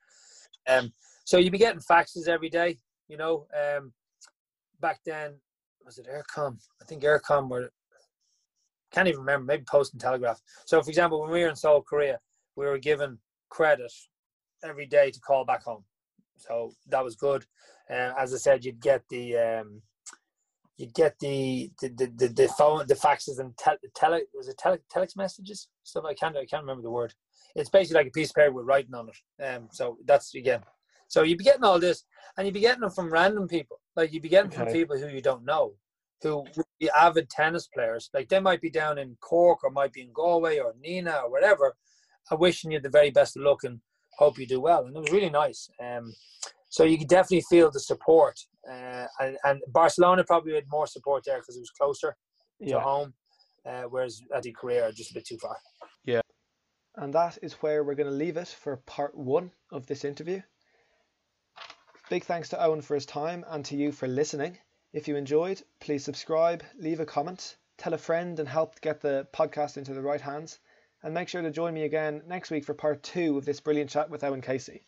[0.67, 0.93] Um,
[1.25, 2.77] so you'd be getting faxes every day.
[3.07, 3.93] You know, um,
[4.79, 5.34] back then
[5.86, 7.71] was it Eircom I think Eircom were
[8.91, 9.45] can't even remember.
[9.45, 10.41] Maybe Post and Telegraph.
[10.65, 12.19] So, for example, when we were in Seoul, Korea,
[12.55, 13.17] we were given
[13.49, 13.91] credit
[14.63, 15.84] every day to call back home.
[16.38, 17.45] So that was good.
[17.89, 19.82] Uh, as I said, you'd get the um,
[20.78, 24.80] you'd get the the, the, the, phone, the faxes and tele, tele was it tele,
[24.93, 26.06] telex messages stuff.
[26.06, 27.13] I can't I can't remember the word.
[27.56, 29.43] It's basically like a piece of paper with writing on it.
[29.43, 30.62] Um, so that's again.
[31.08, 32.06] So you'd be getting all this,
[32.38, 33.80] and you'd be getting them from random people.
[33.95, 34.63] Like you'd be getting okay.
[34.63, 35.74] from people who you don't know,
[36.21, 38.10] who would be avid tennis players.
[38.13, 41.32] Like they might be down in Cork or might be in Galway or Nenagh or
[41.32, 41.76] whatever,
[42.30, 43.82] are wishing you the very best of luck and
[44.21, 44.86] hope you do well.
[44.86, 45.69] And it was really nice.
[45.84, 46.13] Um,
[46.69, 48.39] so you could definitely feel the support.
[48.69, 52.15] Uh, and, and, Barcelona probably had more support there because it was closer
[52.60, 52.75] yeah.
[52.75, 53.13] to home,
[53.65, 55.57] uh, whereas Eddie Korea just a bit too far.
[56.05, 56.21] Yeah.
[56.95, 60.41] And that is where we're going to leave it for part one of this interview.
[62.10, 64.57] Big thanks to Owen for his time and to you for listening.
[64.93, 69.27] If you enjoyed, please subscribe, leave a comment, tell a friend, and help get the
[69.34, 70.60] podcast into the right hands.
[71.03, 73.89] And make sure to join me again next week for part two of this brilliant
[73.89, 74.85] chat with Owen Casey.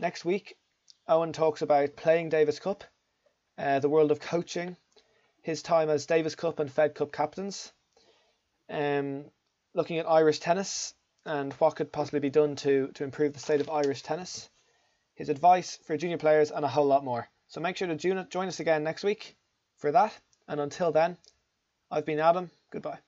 [0.00, 0.56] Next week,
[1.08, 2.82] Owen talks about playing Davis Cup,
[3.56, 4.76] uh, the world of coaching,
[5.42, 7.72] his time as Davis Cup and Fed Cup captains,
[8.68, 9.24] um,
[9.74, 13.60] looking at Irish tennis and what could possibly be done to, to improve the state
[13.60, 14.48] of Irish tennis,
[15.14, 17.28] his advice for junior players, and a whole lot more.
[17.48, 19.36] So make sure to join us again next week
[19.76, 20.12] for that.
[20.48, 21.16] And until then,
[21.90, 22.50] I've been Adam.
[22.72, 23.05] Goodbye.